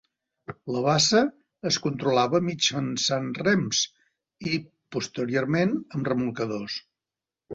[0.75, 1.19] La bassa
[1.71, 3.83] es controlava mitjançant rems
[4.53, 4.57] i,
[4.97, 6.79] posteriorment, amb remolcadors.